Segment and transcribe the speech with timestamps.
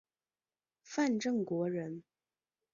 [0.81, 2.01] 范正国人。